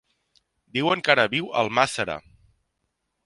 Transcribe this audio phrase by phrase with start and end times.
[0.77, 2.17] Diuen que ara viu a Almàssera.